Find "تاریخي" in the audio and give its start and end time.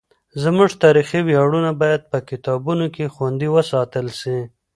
0.83-1.19